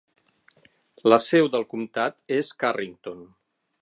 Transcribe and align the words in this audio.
La 1.13 1.19
seu 1.25 1.49
del 1.57 1.67
comtat 1.75 2.17
és 2.39 2.51
Carrington. 2.65 3.23